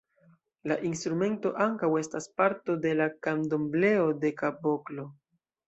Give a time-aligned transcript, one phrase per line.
[0.69, 5.11] La instrumento ankaŭ estas parto de la Kandombleo-de-kaboklo.